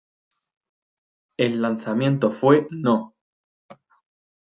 El 1.37 1.61
lanzamiento 1.61 2.31
fue 2.31 2.65
no. 2.71 3.13